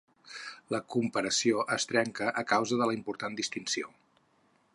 La 0.75 0.79
comparació 0.95 1.61
es 1.77 1.87
trenca 1.91 2.33
a 2.45 2.47
causa 2.53 2.81
de 2.81 2.91
la 2.93 2.97
important 3.01 3.41
distinció. 3.43 3.95